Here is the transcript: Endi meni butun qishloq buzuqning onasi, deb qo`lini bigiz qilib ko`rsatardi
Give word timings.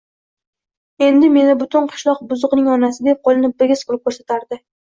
Endi 1.07 1.29
meni 1.35 1.57
butun 1.59 1.91
qishloq 1.93 2.25
buzuqning 2.33 2.73
onasi, 2.79 3.07
deb 3.11 3.23
qo`lini 3.29 3.55
bigiz 3.63 3.87
qilib 3.87 4.05
ko`rsatardi 4.11 4.63